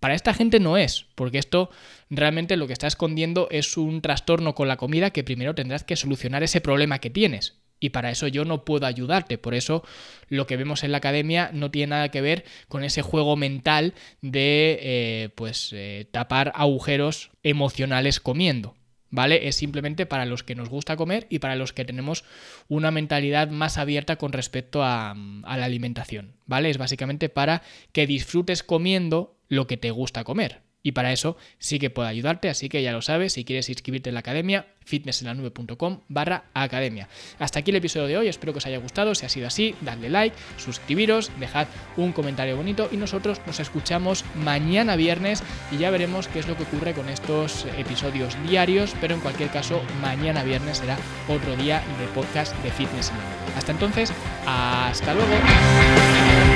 Para 0.00 0.14
esta 0.14 0.32
gente 0.32 0.60
no 0.60 0.76
es, 0.76 1.06
porque 1.16 1.38
esto 1.38 1.70
realmente 2.08 2.56
lo 2.56 2.66
que 2.66 2.72
está 2.72 2.86
escondiendo 2.86 3.48
es 3.50 3.76
un 3.76 4.00
trastorno 4.00 4.54
con 4.54 4.68
la 4.68 4.76
comida 4.76 5.10
que 5.10 5.24
primero 5.24 5.54
tendrás 5.54 5.82
que 5.82 5.96
solucionar 5.96 6.42
ese 6.42 6.60
problema 6.60 7.00
que 7.00 7.10
tienes. 7.10 7.58
Y 7.80 7.90
para 7.90 8.10
eso 8.10 8.26
yo 8.26 8.44
no 8.44 8.64
puedo 8.64 8.86
ayudarte. 8.86 9.38
Por 9.38 9.54
eso 9.54 9.84
lo 10.28 10.46
que 10.46 10.56
vemos 10.56 10.82
en 10.84 10.92
la 10.92 10.98
academia 10.98 11.50
no 11.52 11.70
tiene 11.70 11.90
nada 11.90 12.10
que 12.10 12.20
ver 12.20 12.44
con 12.68 12.84
ese 12.84 13.02
juego 13.02 13.36
mental 13.36 13.94
de 14.20 14.78
eh, 14.82 15.28
pues 15.34 15.70
eh, 15.72 16.08
tapar 16.10 16.52
agujeros 16.54 17.30
emocionales 17.42 18.20
comiendo. 18.20 18.77
¿Vale? 19.10 19.48
Es 19.48 19.56
simplemente 19.56 20.06
para 20.06 20.26
los 20.26 20.42
que 20.42 20.54
nos 20.54 20.68
gusta 20.68 20.96
comer 20.96 21.26
y 21.30 21.38
para 21.38 21.56
los 21.56 21.72
que 21.72 21.84
tenemos 21.84 22.24
una 22.68 22.90
mentalidad 22.90 23.48
más 23.48 23.78
abierta 23.78 24.16
con 24.16 24.32
respecto 24.32 24.82
a, 24.82 25.14
la 25.14 25.64
alimentación, 25.64 26.34
¿vale? 26.46 26.70
Es 26.70 26.78
básicamente 26.78 27.28
para 27.28 27.62
que 27.92 28.06
disfrutes 28.06 28.62
comiendo 28.62 29.36
lo 29.48 29.66
que 29.66 29.76
te 29.76 29.90
gusta 29.90 30.24
comer. 30.24 30.67
Y 30.88 30.92
para 30.92 31.12
eso 31.12 31.36
sí 31.58 31.78
que 31.78 31.90
puedo 31.90 32.08
ayudarte, 32.08 32.48
así 32.48 32.70
que 32.70 32.82
ya 32.82 32.92
lo 32.92 33.02
sabes, 33.02 33.34
si 33.34 33.44
quieres 33.44 33.68
inscribirte 33.68 34.08
en 34.08 34.14
la 34.14 34.20
academia, 34.20 34.68
fitnessenlanube.com 34.86 36.00
barra 36.08 36.44
academia. 36.54 37.10
Hasta 37.38 37.58
aquí 37.58 37.72
el 37.72 37.76
episodio 37.76 38.06
de 38.06 38.16
hoy, 38.16 38.28
espero 38.28 38.54
que 38.54 38.56
os 38.56 38.64
haya 38.64 38.78
gustado, 38.78 39.14
si 39.14 39.26
ha 39.26 39.28
sido 39.28 39.46
así, 39.48 39.74
dadle 39.82 40.08
like, 40.08 40.34
suscribiros, 40.56 41.30
dejad 41.38 41.68
un 41.98 42.12
comentario 42.12 42.56
bonito 42.56 42.88
y 42.90 42.96
nosotros 42.96 43.42
nos 43.46 43.60
escuchamos 43.60 44.24
mañana 44.34 44.96
viernes 44.96 45.42
y 45.70 45.76
ya 45.76 45.90
veremos 45.90 46.26
qué 46.26 46.38
es 46.38 46.48
lo 46.48 46.56
que 46.56 46.62
ocurre 46.62 46.94
con 46.94 47.10
estos 47.10 47.66
episodios 47.76 48.34
diarios, 48.48 48.94
pero 48.98 49.14
en 49.14 49.20
cualquier 49.20 49.50
caso, 49.50 49.82
mañana 50.00 50.42
viernes 50.42 50.78
será 50.78 50.96
otro 51.28 51.54
día 51.54 51.82
de 52.00 52.06
podcast 52.14 52.56
de 52.62 52.70
Fitness 52.70 53.10
en 53.10 53.18
la 53.18 53.24
Nube. 53.24 53.58
Hasta 53.58 53.72
entonces, 53.72 54.10
hasta 54.46 55.12
luego. 55.12 56.47